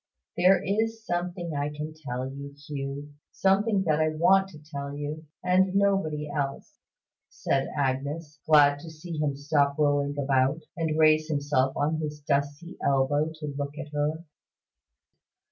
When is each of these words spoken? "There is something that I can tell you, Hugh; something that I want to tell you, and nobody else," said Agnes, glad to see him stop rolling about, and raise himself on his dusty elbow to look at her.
"There 0.35 0.59
is 0.63 1.05
something 1.05 1.51
that 1.51 1.59
I 1.59 1.69
can 1.69 1.93
tell 1.93 2.27
you, 2.27 2.55
Hugh; 2.67 3.13
something 3.31 3.83
that 3.83 3.99
I 3.99 4.09
want 4.09 4.47
to 4.47 4.57
tell 4.73 4.95
you, 4.97 5.27
and 5.43 5.75
nobody 5.75 6.27
else," 6.27 6.79
said 7.29 7.69
Agnes, 7.77 8.39
glad 8.47 8.79
to 8.79 8.89
see 8.89 9.19
him 9.19 9.35
stop 9.35 9.77
rolling 9.77 10.17
about, 10.17 10.63
and 10.75 10.97
raise 10.97 11.27
himself 11.27 11.77
on 11.77 11.97
his 11.99 12.19
dusty 12.19 12.77
elbow 12.83 13.31
to 13.31 13.53
look 13.55 13.77
at 13.77 13.89
her. 13.93 14.25